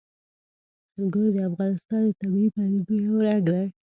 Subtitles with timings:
[0.97, 3.65] انګور د افغانستان د طبیعي پدیدو یو رنګ دی.